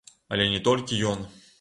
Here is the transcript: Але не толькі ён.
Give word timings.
Але 0.35 0.47
не 0.55 0.63
толькі 0.69 1.01
ён. 1.13 1.25